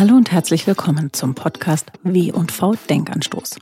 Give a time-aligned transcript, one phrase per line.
[0.00, 3.56] Hallo und herzlich willkommen zum Podcast W&V Denkanstoß.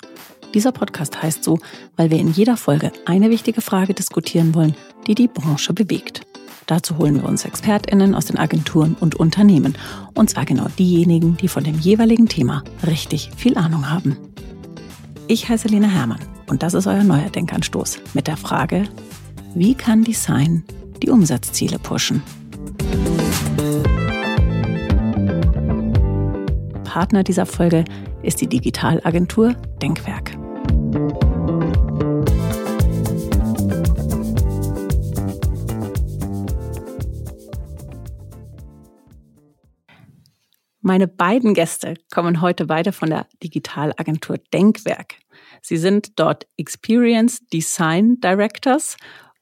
[0.54, 1.58] Dieser Podcast heißt so,
[1.96, 4.77] weil wir in jeder Folge eine wichtige Frage diskutieren wollen,
[5.09, 6.20] die die Branche bewegt.
[6.66, 9.77] Dazu holen wir uns ExpertInnen aus den Agenturen und Unternehmen.
[10.14, 14.16] Und zwar genau diejenigen, die von dem jeweiligen Thema richtig viel Ahnung haben.
[15.27, 18.84] Ich heiße Lena Hermann und das ist euer neuer Denkanstoß mit der Frage,
[19.57, 20.62] wie kann Design
[21.02, 22.22] die Umsatzziele pushen?
[26.88, 27.84] Partner dieser Folge
[28.22, 29.52] ist die Digitalagentur
[29.82, 30.30] Denkwerk.
[40.80, 45.16] Meine beiden Gäste kommen heute beide von der Digitalagentur Denkwerk.
[45.61, 48.97] Sie sind dort Experience Design Directors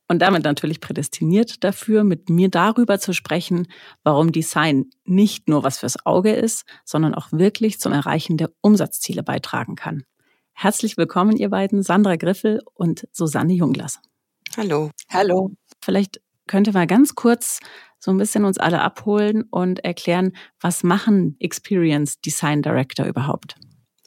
[0.09, 3.67] und damit natürlich prädestiniert dafür, mit mir darüber zu sprechen,
[4.05, 9.23] warum Design nicht nur was fürs Auge ist, sondern auch wirklich zum Erreichen der Umsatzziele
[9.23, 10.05] beitragen kann.
[10.53, 14.01] Herzlich willkommen, ihr beiden, Sandra Griffel und Susanne Junglas.
[14.57, 14.91] Hallo.
[15.11, 15.51] Hallo.
[15.83, 17.61] Vielleicht könnt ihr mal ganz kurz
[17.99, 23.57] so ein bisschen uns alle abholen und erklären, was machen Experience Design Director überhaupt?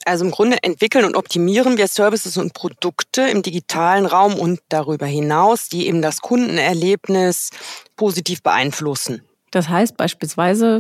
[0.05, 5.05] Also im Grunde entwickeln und optimieren wir Services und Produkte im digitalen Raum und darüber
[5.05, 7.50] hinaus, die eben das Kundenerlebnis
[7.95, 9.22] positiv beeinflussen.
[9.52, 10.80] Das heißt beispielsweise,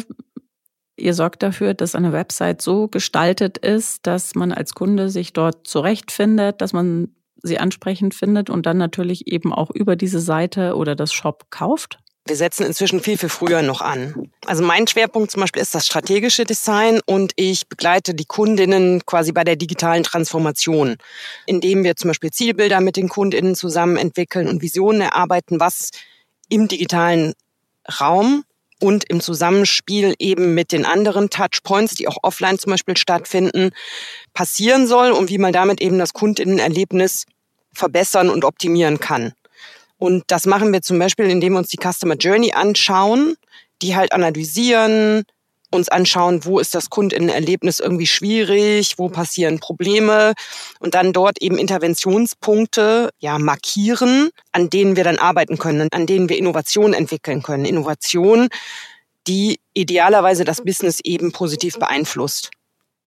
[0.95, 5.67] ihr sorgt dafür, dass eine Website so gestaltet ist, dass man als Kunde sich dort
[5.67, 10.95] zurechtfindet, dass man sie ansprechend findet und dann natürlich eben auch über diese Seite oder
[10.95, 11.99] das Shop kauft?
[12.29, 14.29] Wir setzen inzwischen viel, viel früher noch an.
[14.45, 19.31] Also mein Schwerpunkt zum Beispiel ist das strategische Design und ich begleite die Kundinnen quasi
[19.31, 20.97] bei der digitalen Transformation,
[21.47, 25.89] indem wir zum Beispiel Zielbilder mit den Kundinnen zusammen entwickeln und Visionen erarbeiten, was
[26.49, 27.33] im digitalen
[27.99, 28.43] Raum
[28.79, 33.71] und im Zusammenspiel eben mit den anderen Touchpoints, die auch offline zum Beispiel stattfinden,
[34.35, 37.25] passieren soll und wie man damit eben das Kundinnenerlebnis
[37.73, 39.33] verbessern und optimieren kann.
[39.99, 43.35] Und das machen wir zum Beispiel, indem wir uns die Customer Journey anschauen,
[43.81, 45.25] die halt analysieren,
[45.71, 50.33] uns anschauen, wo ist das Kundenerlebnis irgendwie schwierig, wo passieren Probleme
[50.79, 56.29] und dann dort eben Interventionspunkte ja markieren, an denen wir dann arbeiten können, an denen
[56.29, 57.65] wir Innovation entwickeln können.
[57.65, 58.47] Innovation,
[59.27, 62.49] die idealerweise das Business eben positiv beeinflusst.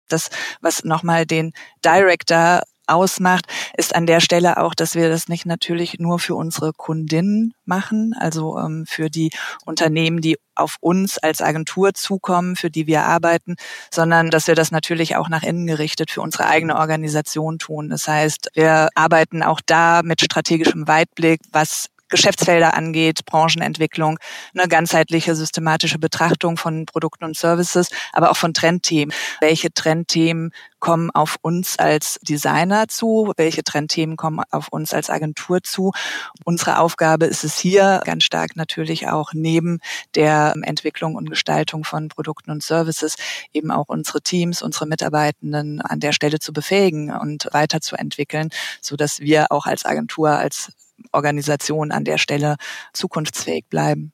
[0.09, 0.29] Das,
[0.61, 3.47] was nochmal den Director ausmacht,
[3.77, 8.15] ist an der Stelle auch, dass wir das nicht natürlich nur für unsere Kundinnen machen,
[8.19, 9.31] also ähm, für die
[9.65, 13.57] Unternehmen, die auf uns als Agentur zukommen, für die wir arbeiten,
[13.91, 17.91] sondern dass wir das natürlich auch nach innen gerichtet für unsere eigene Organisation tun.
[17.91, 24.21] Das heißt, wir arbeiten auch da mit strategischem Weitblick, was Geschäftsfelder angeht, Branchenentwicklung,
[24.57, 29.13] eine ganzheitliche systematische Betrachtung von Produkten und Services, aber auch von Trendthemen.
[29.41, 33.33] Welche Trendthemen kommen auf uns als Designer zu?
[33.37, 35.91] Welche Trendthemen kommen auf uns als Agentur zu?
[36.45, 39.81] Unsere Aufgabe ist es hier ganz stark natürlich auch neben
[40.15, 43.17] der Entwicklung und Gestaltung von Produkten und Services
[43.53, 48.51] eben auch unsere Teams, unsere Mitarbeitenden an der Stelle zu befähigen und weiterzuentwickeln,
[48.81, 50.71] so dass wir auch als Agentur, als
[51.15, 52.57] Organisation an der Stelle
[52.93, 54.13] zukunftsfähig bleiben.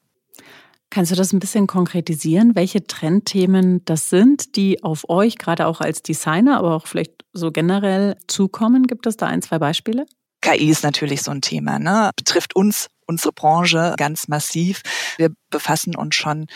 [0.90, 5.80] Kannst du das ein bisschen konkretisieren, welche Trendthemen das sind, die auf euch, gerade auch
[5.80, 8.88] als Designer, aber auch vielleicht so generell zukommen?
[8.88, 10.06] Gibt es da ein, zwei Beispiele?
[10.40, 12.10] KI ist natürlich so ein Thema, ne?
[12.16, 14.82] betrifft uns, unsere Branche ganz massiv.
[15.16, 16.46] Wir befassen uns schon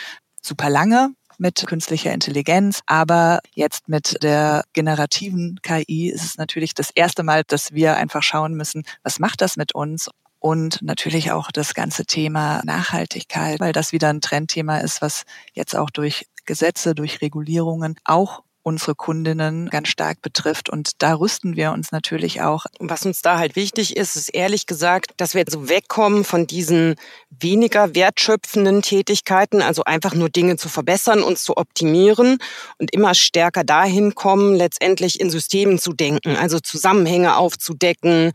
[0.43, 2.81] super lange mit künstlicher Intelligenz.
[2.87, 8.23] Aber jetzt mit der generativen KI ist es natürlich das erste Mal, dass wir einfach
[8.23, 10.11] schauen müssen, was macht das mit uns?
[10.45, 15.25] Und natürlich auch das ganze Thema Nachhaltigkeit, weil das wieder ein Trendthema ist, was
[15.55, 20.69] jetzt auch durch Gesetze, durch Regulierungen auch unsere Kundinnen ganz stark betrifft.
[20.69, 22.67] Und da rüsten wir uns natürlich auch.
[22.79, 26.97] Was uns da halt wichtig ist, ist ehrlich gesagt, dass wir so wegkommen von diesen
[27.31, 32.37] weniger wertschöpfenden Tätigkeiten, also einfach nur Dinge zu verbessern, uns zu optimieren
[32.77, 38.33] und immer stärker dahin kommen, letztendlich in Systemen zu denken, also Zusammenhänge aufzudecken,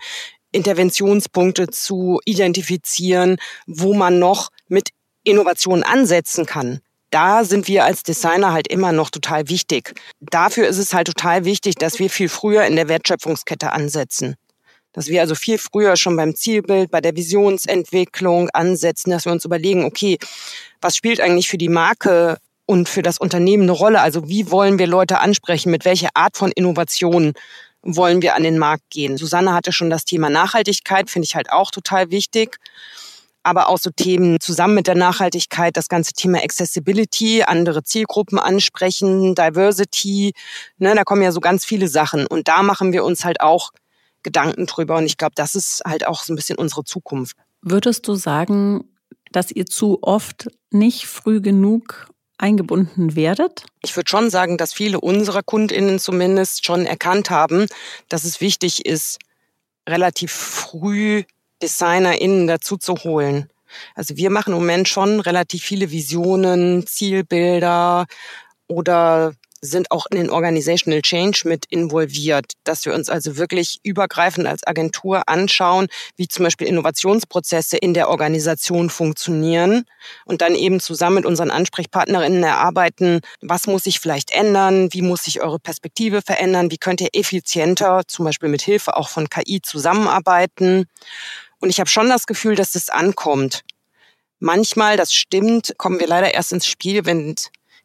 [0.52, 3.38] Interventionspunkte zu identifizieren,
[3.68, 4.90] wo man noch mit
[5.24, 6.82] Innovationen ansetzen kann
[7.12, 9.94] da sind wir als Designer halt immer noch total wichtig.
[10.20, 14.36] Dafür ist es halt total wichtig, dass wir viel früher in der Wertschöpfungskette ansetzen.
[14.94, 19.46] Dass wir also viel früher schon beim Zielbild, bei der Visionsentwicklung ansetzen, dass wir uns
[19.46, 20.18] überlegen, okay,
[20.82, 24.02] was spielt eigentlich für die Marke und für das Unternehmen eine Rolle?
[24.02, 25.72] Also wie wollen wir Leute ansprechen?
[25.72, 27.34] Mit welcher Art von Innovation
[27.82, 29.18] wollen wir an den Markt gehen?
[29.18, 32.58] Susanne hatte schon das Thema Nachhaltigkeit, finde ich halt auch total wichtig.
[33.44, 39.34] aber auch so Themen zusammen mit der Nachhaltigkeit, das ganze Thema Accessibility, andere Zielgruppen ansprechen,
[39.34, 40.34] Diversity,
[40.78, 43.72] ne, da kommen ja so ganz viele Sachen und da machen wir uns halt auch
[44.24, 47.38] Gedanken drüber und ich glaube, das ist halt auch so ein bisschen unsere Zukunft.
[47.62, 48.84] Würdest du sagen,
[49.32, 52.10] dass ihr zu oft nicht früh genug
[52.40, 53.66] eingebunden werdet?
[53.82, 57.68] Ich würde schon sagen, dass viele unserer Kundinnen zumindest schon erkannt haben,
[58.08, 59.20] dass es wichtig ist,
[59.88, 61.24] relativ früh
[61.62, 63.50] DesignerInnen dazu zu holen.
[63.94, 68.08] Also wir machen im Moment schon relativ viele Visionen, Zielbilder
[68.68, 74.48] oder sind auch in den Organizational Change mit involviert, dass wir uns also wirklich übergreifend
[74.48, 79.86] als Agentur anschauen, wie zum Beispiel Innovationsprozesse in der Organisation funktionieren
[80.26, 85.24] und dann eben zusammen mit unseren Ansprechpartnerinnen erarbeiten, was muss sich vielleicht ändern, wie muss
[85.24, 89.62] sich eure Perspektive verändern, wie könnt ihr effizienter, zum Beispiel mit Hilfe auch von KI
[89.62, 90.86] zusammenarbeiten.
[91.60, 93.64] Und ich habe schon das Gefühl, dass das ankommt.
[94.40, 97.36] Manchmal, das stimmt, kommen wir leider erst ins Spiel, wenn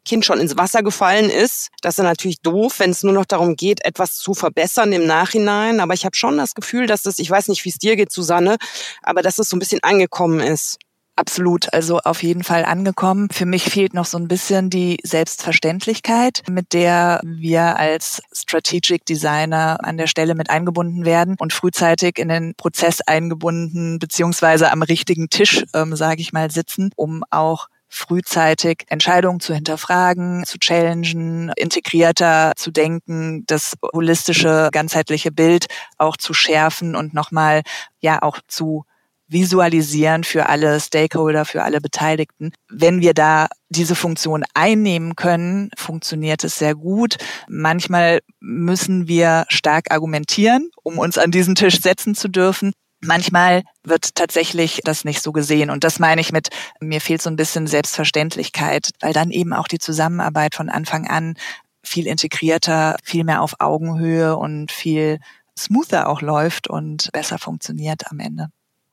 [0.05, 1.69] Kind schon ins Wasser gefallen ist.
[1.81, 5.79] Das ist natürlich doof, wenn es nur noch darum geht, etwas zu verbessern im Nachhinein.
[5.79, 8.11] Aber ich habe schon das Gefühl, dass das, ich weiß nicht, wie es dir geht,
[8.11, 8.57] Susanne,
[9.01, 10.77] aber dass es so ein bisschen angekommen ist.
[11.17, 13.29] Absolut, also auf jeden Fall angekommen.
[13.31, 19.77] Für mich fehlt noch so ein bisschen die Selbstverständlichkeit, mit der wir als Strategic Designer
[19.81, 25.29] an der Stelle mit eingebunden werden und frühzeitig in den Prozess eingebunden beziehungsweise am richtigen
[25.29, 32.51] Tisch, ähm, sage ich mal, sitzen, um auch frühzeitig Entscheidungen zu hinterfragen, zu challengen, integrierter
[32.55, 37.61] zu denken, das holistische, ganzheitliche Bild auch zu schärfen und nochmal
[37.99, 38.85] ja auch zu
[39.27, 42.51] visualisieren für alle Stakeholder, für alle Beteiligten.
[42.69, 47.17] Wenn wir da diese Funktion einnehmen können, funktioniert es sehr gut.
[47.47, 52.73] Manchmal müssen wir stark argumentieren, um uns an diesen Tisch setzen zu dürfen.
[53.01, 55.69] Manchmal wird tatsächlich das nicht so gesehen.
[55.69, 56.49] Und das meine ich mit,
[56.79, 61.35] mir fehlt so ein bisschen Selbstverständlichkeit, weil dann eben auch die Zusammenarbeit von Anfang an
[61.83, 65.19] viel integrierter, viel mehr auf Augenhöhe und viel
[65.57, 68.49] smoother auch läuft und besser funktioniert am Ende.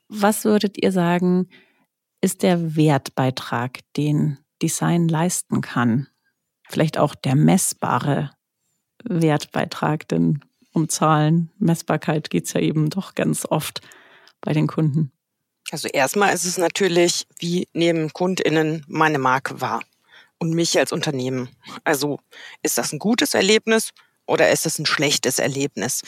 [0.07, 1.49] Was würdet ihr sagen,
[2.21, 6.07] ist der Wertbeitrag, den Design leisten kann?
[6.69, 8.31] Vielleicht auch der messbare
[9.03, 13.81] Wertbeitrag, denn um Zahlen, Messbarkeit geht es ja eben doch ganz oft
[14.41, 15.11] bei den Kunden?
[15.71, 19.81] Also erstmal ist es natürlich, wie nehmen KundInnen meine Marke wahr
[20.37, 21.49] und mich als Unternehmen.
[21.83, 22.19] Also
[22.61, 23.91] ist das ein gutes Erlebnis
[24.25, 26.01] oder ist es ein schlechtes Erlebnis?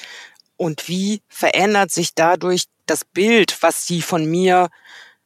[0.57, 4.69] Und wie verändert sich dadurch das Bild, was sie von mir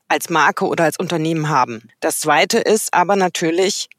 [0.08, 1.90] als Marke oder als Unternehmen haben?
[2.00, 3.90] Das zweite ist aber natürlich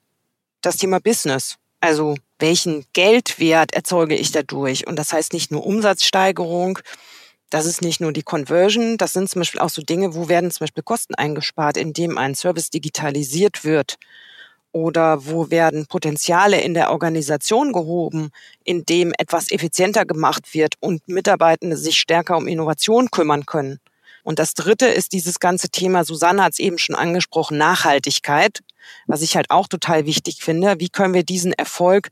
[0.61, 1.57] das Thema Business.
[1.81, 4.87] Also welchen Geldwert erzeuge ich dadurch?
[4.87, 6.79] Und das heißt nicht nur Umsatzsteigerung,
[7.51, 10.51] das ist nicht nur die Conversion, das sind zum Beispiel auch so Dinge, wo werden
[10.51, 13.97] zum Beispiel Kosten eingespart, indem ein Service digitalisiert wird
[14.73, 18.31] oder wo werden Potenziale in der Organisation gehoben,
[18.65, 23.81] indem etwas effizienter gemacht wird und Mitarbeitende sich stärker um Innovation kümmern können.
[24.23, 28.61] Und das Dritte ist dieses ganze Thema, Susanne hat es eben schon angesprochen, Nachhaltigkeit,
[29.07, 30.77] was ich halt auch total wichtig finde.
[30.79, 32.09] Wie können wir diesen Erfolg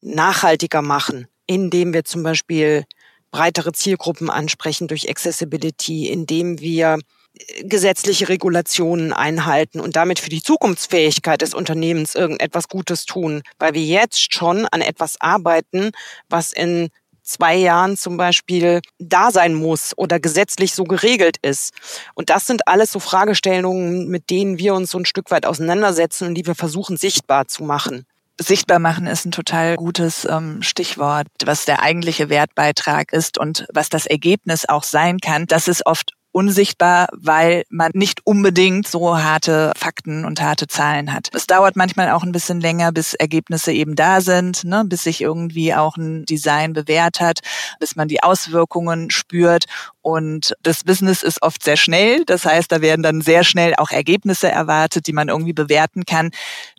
[0.00, 2.84] nachhaltiger machen, indem wir zum Beispiel
[3.30, 6.98] breitere Zielgruppen ansprechen durch Accessibility, indem wir
[7.34, 13.74] äh, gesetzliche Regulationen einhalten und damit für die Zukunftsfähigkeit des Unternehmens irgendetwas Gutes tun, weil
[13.74, 15.90] wir jetzt schon an etwas arbeiten,
[16.28, 16.88] was in
[17.30, 21.72] zwei Jahren zum Beispiel da sein muss oder gesetzlich so geregelt ist.
[22.14, 26.28] Und das sind alles so Fragestellungen, mit denen wir uns so ein Stück weit auseinandersetzen
[26.28, 28.06] und die wir versuchen sichtbar zu machen.
[28.40, 33.90] Sichtbar machen ist ein total gutes ähm, Stichwort, was der eigentliche Wertbeitrag ist und was
[33.90, 35.46] das Ergebnis auch sein kann.
[35.46, 41.28] Das ist oft unsichtbar, weil man nicht unbedingt so harte Fakten und harte Zahlen hat.
[41.32, 45.20] Es dauert manchmal auch ein bisschen länger, bis Ergebnisse eben da sind, ne, bis sich
[45.20, 47.40] irgendwie auch ein Design bewährt hat,
[47.80, 49.64] bis man die Auswirkungen spürt.
[50.02, 52.24] Und das Business ist oft sehr schnell.
[52.24, 56.30] Das heißt, da werden dann sehr schnell auch Ergebnisse erwartet, die man irgendwie bewerten kann.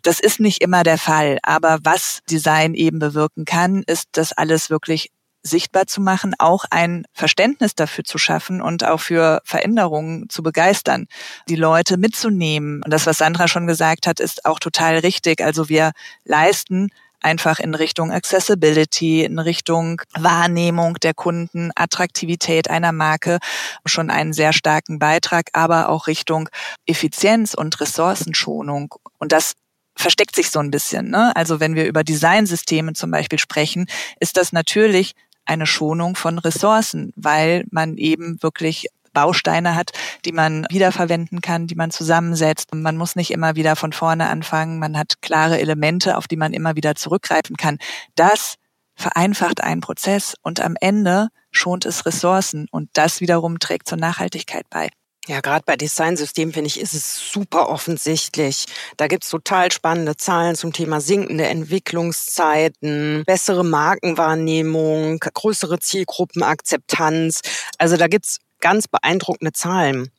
[0.02, 1.38] Das ist nicht immer der Fall.
[1.42, 5.10] Aber was Design eben bewirken kann, ist, dass alles wirklich
[5.42, 11.06] sichtbar zu machen, auch ein Verständnis dafür zu schaffen und auch für Veränderungen zu begeistern,
[11.48, 12.82] die Leute mitzunehmen.
[12.84, 15.42] Und das, was Sandra schon gesagt hat, ist auch total richtig.
[15.42, 15.92] Also wir
[16.24, 16.90] leisten
[17.22, 23.38] einfach in Richtung Accessibility, in Richtung Wahrnehmung der Kunden, Attraktivität einer Marke
[23.86, 26.48] schon einen sehr starken Beitrag, aber auch Richtung
[26.86, 28.94] Effizienz und Ressourcenschonung.
[29.18, 29.54] Und das
[29.96, 31.10] versteckt sich so ein bisschen.
[31.10, 31.34] Ne?
[31.36, 33.86] Also wenn wir über Designsysteme zum Beispiel sprechen,
[34.20, 39.92] ist das natürlich eine Schonung von Ressourcen, weil man eben wirklich Bausteine hat,
[40.24, 42.74] die man wiederverwenden kann, die man zusammensetzt.
[42.74, 44.78] Man muss nicht immer wieder von vorne anfangen.
[44.78, 47.78] Man hat klare Elemente, auf die man immer wieder zurückgreifen kann.
[48.14, 48.56] Das
[48.94, 54.64] vereinfacht einen Prozess und am Ende schont es Ressourcen und das wiederum trägt zur Nachhaltigkeit
[54.70, 54.88] bei.
[55.28, 58.64] Ja, gerade bei Designsystemen finde ich, ist es super offensichtlich.
[58.96, 67.42] Da gibt's total spannende Zahlen zum Thema sinkende Entwicklungszeiten, bessere Markenwahrnehmung, größere Zielgruppenakzeptanz.
[67.78, 70.10] Also da gibt's ganz beeindruckende Zahlen.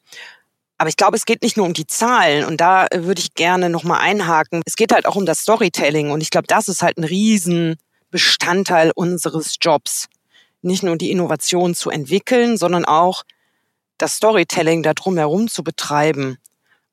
[0.77, 3.69] Aber ich glaube, es geht nicht nur um die Zahlen und da würde ich gerne
[3.69, 4.61] nochmal einhaken.
[4.65, 8.93] Es geht halt auch um das Storytelling und ich glaube, das ist halt ein Riesenbestandteil
[8.95, 10.07] unseres Jobs.
[10.61, 13.23] Nicht nur die Innovation zu entwickeln, sondern auch
[14.03, 16.37] das Storytelling da drumherum zu betreiben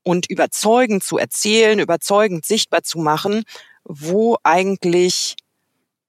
[0.04, 3.42] und überzeugend zu erzählen, überzeugend sichtbar zu machen,
[3.82, 5.34] wo eigentlich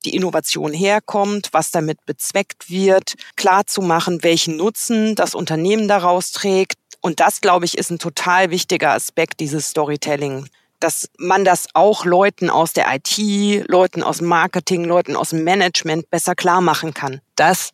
[0.05, 6.31] die Innovation herkommt, was damit bezweckt wird, klar zu machen, welchen Nutzen das Unternehmen daraus
[6.31, 6.75] trägt.
[7.01, 10.47] Und das, glaube ich, ist ein total wichtiger Aspekt dieses Storytelling,
[10.79, 16.35] dass man das auch Leuten aus der IT, Leuten aus Marketing, Leuten aus Management besser
[16.35, 17.21] klar machen kann.
[17.35, 17.71] Das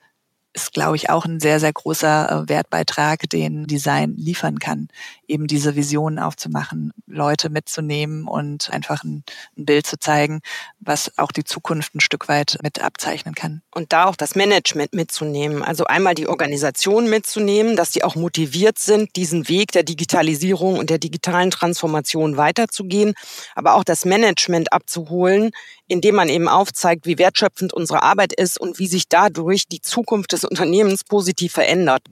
[0.57, 4.89] ist, glaube ich, auch ein sehr, sehr großer äh, Wertbeitrag, den Design liefern kann.
[5.27, 9.23] Eben diese Visionen aufzumachen, Leute mitzunehmen und einfach ein,
[9.55, 10.41] ein, Bild zu zeigen,
[10.79, 13.61] was auch die Zukunft ein Stück weit mit abzeichnen kann.
[13.73, 15.61] Und da auch das Management mitzunehmen.
[15.61, 20.89] Also einmal die Organisation mitzunehmen, dass die auch motiviert sind, diesen Weg der Digitalisierung und
[20.89, 23.13] der digitalen Transformation weiterzugehen,
[23.53, 25.51] aber auch das Management abzuholen,
[25.87, 30.33] indem man eben aufzeigt, wie wertschöpfend unsere Arbeit ist und wie sich dadurch die Zukunft
[30.33, 32.03] des Unternehmens positiv verändert.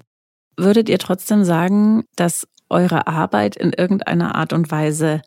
[0.57, 5.21] Würdet ihr trotzdem sagen, dass eure Arbeit in irgendeiner Art und Weise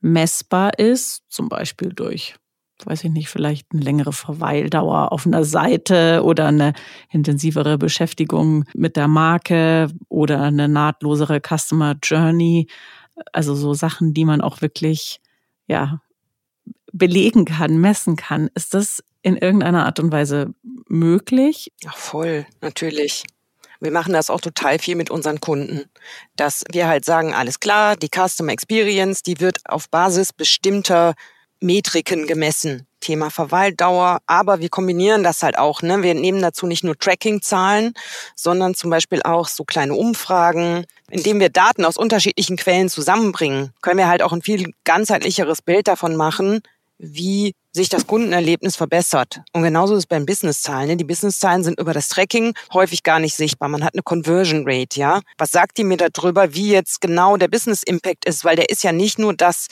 [0.00, 2.36] messbar ist, zum Beispiel durch,
[2.84, 6.72] weiß ich nicht, vielleicht eine längere Verweildauer auf einer Seite oder eine
[7.10, 12.66] intensivere Beschäftigung mit der Marke oder eine nahtlosere Customer Journey,
[13.32, 15.20] also so Sachen, die man auch wirklich
[15.66, 16.00] ja
[16.92, 18.50] belegen kann, messen kann.
[18.54, 20.54] Ist das in irgendeiner Art und Weise
[20.88, 21.72] möglich?
[21.86, 23.24] Ach, voll, natürlich.
[23.80, 25.84] Wir machen das auch total viel mit unseren Kunden,
[26.36, 31.14] dass wir halt sagen, alles klar, die Customer Experience, die wird auf Basis bestimmter
[31.60, 32.86] Metriken gemessen.
[33.00, 35.80] Thema Verweildauer, aber wir kombinieren das halt auch.
[35.80, 36.02] Ne?
[36.02, 37.94] Wir nehmen dazu nicht nur Tracking-Zahlen,
[38.36, 40.84] sondern zum Beispiel auch so kleine Umfragen.
[41.08, 45.88] Indem wir Daten aus unterschiedlichen Quellen zusammenbringen, können wir halt auch ein viel ganzheitlicheres Bild
[45.88, 46.60] davon machen,
[47.00, 49.40] wie sich das Kundenerlebnis verbessert.
[49.52, 50.88] Und genauso ist es beim Businesszahlen.
[50.88, 50.96] Ne?
[50.96, 53.68] Die Businesszahlen sind über das Tracking häufig gar nicht sichtbar.
[53.68, 55.20] Man hat eine Conversion Rate, ja.
[55.38, 58.44] Was sagt die mir darüber, wie jetzt genau der Business Impact ist?
[58.44, 59.68] Weil der ist ja nicht nur, dass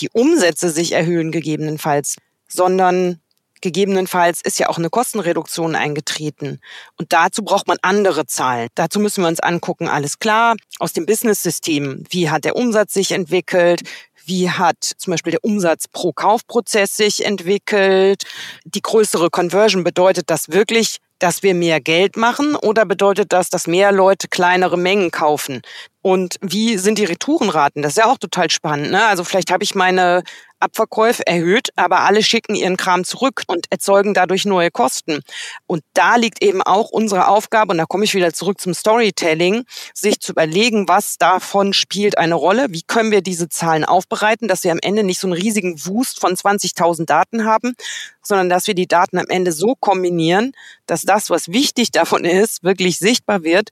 [0.00, 2.16] die Umsätze sich erhöhen gegebenenfalls,
[2.48, 3.20] sondern
[3.62, 6.60] gegebenenfalls ist ja auch eine Kostenreduktion eingetreten.
[6.98, 8.68] Und dazu braucht man andere Zahlen.
[8.74, 12.04] Dazu müssen wir uns angucken, alles klar, aus dem Business-System.
[12.10, 13.82] Wie hat der Umsatz sich entwickelt?
[14.26, 18.24] Wie hat zum Beispiel der Umsatz pro Kaufprozess sich entwickelt?
[18.64, 23.68] Die größere Conversion bedeutet das wirklich, dass wir mehr Geld machen oder bedeutet das, dass
[23.68, 25.62] mehr Leute kleinere Mengen kaufen?
[26.06, 27.82] Und wie sind die Retourenraten?
[27.82, 28.92] Das ist ja auch total spannend.
[28.92, 29.04] Ne?
[29.06, 30.22] Also vielleicht habe ich meine
[30.60, 35.20] Abverkäufe erhöht, aber alle schicken ihren Kram zurück und erzeugen dadurch neue Kosten.
[35.66, 39.64] Und da liegt eben auch unsere Aufgabe, und da komme ich wieder zurück zum Storytelling,
[39.94, 44.64] sich zu überlegen, was davon spielt eine Rolle, wie können wir diese Zahlen aufbereiten, dass
[44.64, 47.74] wir am Ende nicht so einen riesigen Wust von 20.000 Daten haben,
[48.22, 50.52] sondern dass wir die Daten am Ende so kombinieren,
[50.86, 53.68] dass das, was wichtig davon ist, wirklich sichtbar wird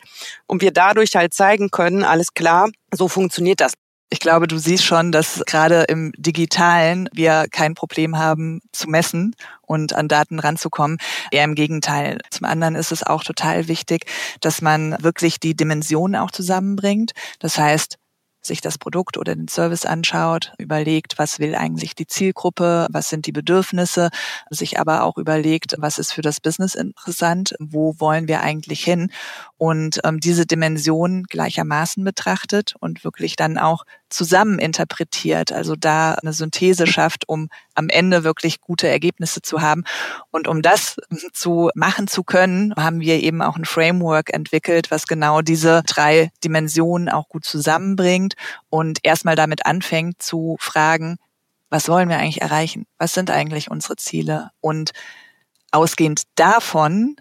[0.47, 3.75] und wir dadurch halt zeigen können, alles klar, so funktioniert das.
[4.11, 9.35] Ich glaube, du siehst schon, dass gerade im Digitalen wir kein Problem haben zu messen
[9.63, 10.99] und an Daten ranzukommen.
[11.33, 12.21] Eher im Gegenteil.
[12.31, 14.07] Zum anderen ist es auch total wichtig,
[14.41, 17.11] dass man wirklich die Dimensionen auch zusammenbringt.
[17.41, 17.97] Das heißt,
[18.47, 23.27] sich das Produkt oder den Service anschaut, überlegt, was will eigentlich die Zielgruppe, was sind
[23.27, 24.11] die Bedürfnisse,
[24.51, 29.11] sich aber auch überlegt, was ist für das Business interessant, wo wollen wir eigentlich hin?
[29.57, 36.33] Und ähm, diese Dimension gleichermaßen betrachtet und wirklich dann auch zusammen interpretiert, also da eine
[36.33, 39.85] Synthese schafft, um am Ende wirklich gute Ergebnisse zu haben.
[40.31, 40.97] Und um das
[41.33, 46.31] zu machen zu können, haben wir eben auch ein Framework entwickelt, was genau diese drei
[46.45, 48.35] Dimensionen auch gut zusammenbringt
[48.71, 51.17] und erstmal damit anfängt zu fragen,
[51.71, 52.87] was wollen wir eigentlich erreichen?
[52.99, 54.51] Was sind eigentlich unsere Ziele?
[54.61, 54.93] Und
[55.73, 57.17] ausgehend davon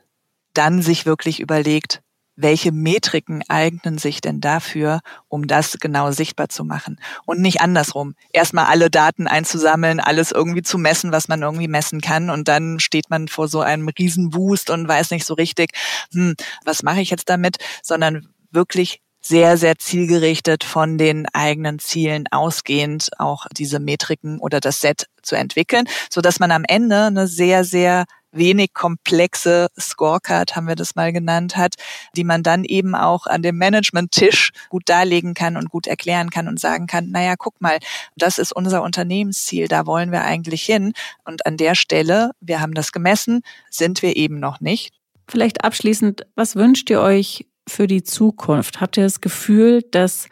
[0.54, 2.02] dann sich wirklich überlegt,
[2.36, 7.00] welche Metriken eignen sich denn dafür, um das genau sichtbar zu machen?
[7.25, 8.16] Und nicht andersrum.
[8.32, 12.30] Erstmal alle Daten einzusammeln, alles irgendwie zu messen, was man irgendwie messen kann.
[12.30, 15.72] Und dann steht man vor so einem Riesenwust und weiß nicht so richtig,
[16.12, 16.36] hm,
[16.66, 23.10] was mache ich jetzt damit, sondern wirklich sehr, sehr zielgerichtet von den eigenen Zielen ausgehend
[23.20, 27.63] auch diese Metriken oder das Set zu entwickeln, so dass man am Ende eine sehr,
[27.63, 31.75] sehr wenig komplexe Scorecard, haben wir das mal genannt hat,
[32.16, 36.48] die man dann eben auch an dem Management-Tisch gut darlegen kann und gut erklären kann
[36.48, 37.80] und sagen kann, naja, guck mal,
[38.16, 40.94] das ist unser Unternehmensziel, da wollen wir eigentlich hin.
[41.24, 44.94] Und an der Stelle, wir haben das gemessen, sind wir eben noch nicht.
[45.28, 48.82] Vielleicht abschließend, was wünscht ihr euch für die Zukunft?
[48.82, 50.28] Habt ihr das Gefühl, dass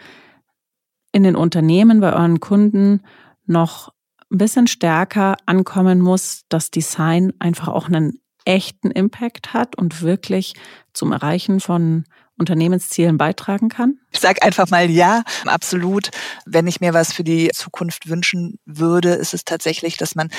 [1.12, 3.02] in den Unternehmen bei euren Kunden
[3.46, 3.94] noch
[4.32, 10.54] ein bisschen stärker ankommen muss, dass Design einfach auch einen echten Impact hat und wirklich
[10.94, 12.06] zum Erreichen von
[12.38, 14.00] Unternehmenszielen beitragen kann?
[14.12, 16.10] Ich sage einfach mal ja, absolut.
[16.46, 20.30] Wenn ich mir was für die Zukunft wünschen würde, ist es tatsächlich, dass man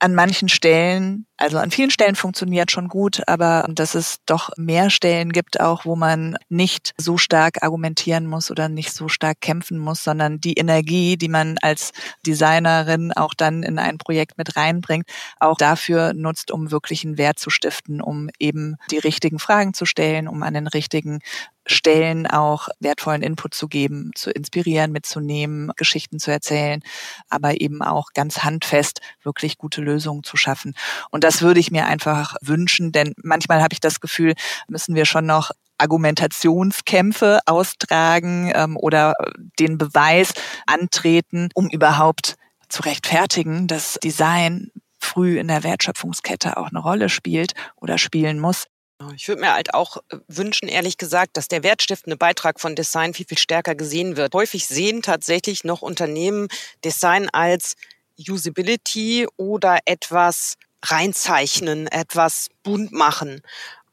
[0.00, 4.90] an manchen Stellen, also an vielen Stellen funktioniert schon gut, aber dass es doch mehr
[4.90, 9.78] Stellen gibt auch, wo man nicht so stark argumentieren muss oder nicht so stark kämpfen
[9.78, 11.92] muss, sondern die Energie, die man als
[12.26, 15.06] Designerin auch dann in ein Projekt mit reinbringt,
[15.40, 19.84] auch dafür nutzt, um wirklich einen Wert zu stiften, um eben die richtigen Fragen zu
[19.84, 21.20] stellen, um an den richtigen
[21.68, 26.82] Stellen auch wertvollen Input zu geben, zu inspirieren, mitzunehmen, Geschichten zu erzählen,
[27.28, 30.74] aber eben auch ganz handfest wirklich gute Lösungen zu schaffen.
[31.10, 34.34] Und das würde ich mir einfach wünschen, denn manchmal habe ich das Gefühl,
[34.68, 39.14] müssen wir schon noch Argumentationskämpfe austragen ähm, oder
[39.58, 40.32] den Beweis
[40.66, 42.34] antreten, um überhaupt
[42.68, 48.66] zu rechtfertigen, dass Design früh in der Wertschöpfungskette auch eine Rolle spielt oder spielen muss.
[49.14, 53.14] Ich würde mir halt auch äh, wünschen, ehrlich gesagt, dass der wertstiftende Beitrag von Design
[53.14, 54.34] viel, viel stärker gesehen wird.
[54.34, 56.48] Häufig sehen tatsächlich noch Unternehmen
[56.84, 57.76] Design als
[58.18, 63.42] Usability oder etwas reinzeichnen, etwas bunt machen.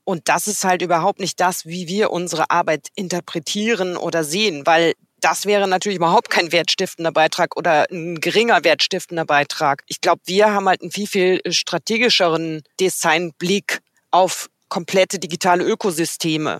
[0.04, 4.94] Und das ist halt überhaupt nicht das, wie wir unsere Arbeit interpretieren oder sehen, weil
[5.20, 9.84] das wäre natürlich überhaupt kein wertstiftender Beitrag oder ein geringer wertstiftender Beitrag.
[9.88, 13.80] Ich glaube, wir haben halt einen viel, viel strategischeren Designblick
[14.12, 16.60] auf komplette digitale Ökosysteme.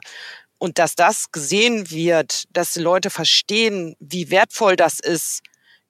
[0.58, 5.42] Und dass das gesehen wird, dass die Leute verstehen, wie wertvoll das ist,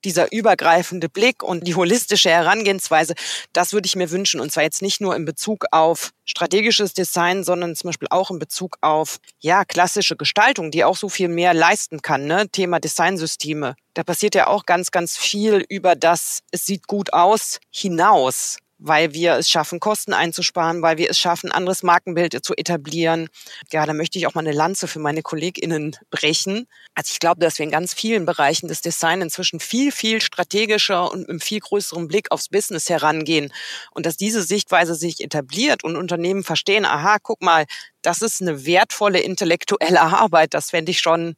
[0.05, 3.15] dieser übergreifende Blick und die holistische Herangehensweise,
[3.53, 4.39] das würde ich mir wünschen.
[4.39, 8.39] Und zwar jetzt nicht nur in Bezug auf strategisches Design, sondern zum Beispiel auch in
[8.39, 12.47] Bezug auf, ja, klassische Gestaltung, die auch so viel mehr leisten kann, ne?
[12.49, 13.75] Thema Designsysteme.
[13.95, 19.13] Da passiert ja auch ganz, ganz viel über das, es sieht gut aus, hinaus weil
[19.13, 23.29] wir es schaffen, Kosten einzusparen, weil wir es schaffen, anderes Markenbild zu etablieren.
[23.71, 26.67] Ja, da möchte ich auch mal eine Lanze für meine KollegInnen brechen.
[26.93, 31.11] Also ich glaube, dass wir in ganz vielen Bereichen des Design inzwischen viel, viel strategischer
[31.11, 33.51] und mit viel größeren Blick aufs Business herangehen
[33.91, 37.65] und dass diese Sichtweise sich etabliert und Unternehmen verstehen, aha, guck mal,
[38.03, 40.53] das ist eine wertvolle intellektuelle Arbeit.
[40.53, 41.35] Das fände ich schon,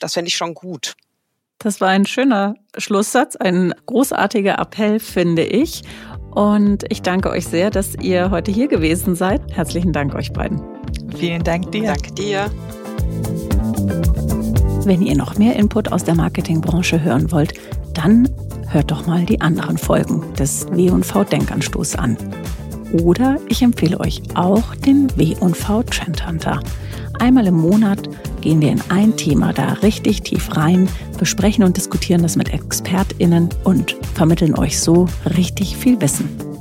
[0.00, 0.94] das fände ich schon gut.
[1.62, 5.82] Das war ein schöner Schlusssatz, ein großartiger Appell, finde ich.
[6.32, 9.42] Und ich danke euch sehr, dass ihr heute hier gewesen seid.
[9.52, 10.60] Herzlichen Dank euch beiden.
[11.16, 11.84] Vielen Dank dir.
[11.84, 12.50] Danke dir.
[14.84, 17.54] Wenn ihr noch mehr Input aus der Marketingbranche hören wollt,
[17.92, 18.28] dann
[18.68, 22.16] hört doch mal die anderen Folgen des W&V Denkanstoß an.
[23.04, 26.60] Oder ich empfehle euch auch den W&V Trend Hunter.
[27.18, 28.08] Einmal im Monat
[28.42, 33.48] gehen wir in ein Thema da richtig tief rein, besprechen und diskutieren das mit ExpertInnen
[33.64, 36.51] und vermitteln euch so richtig viel Wissen.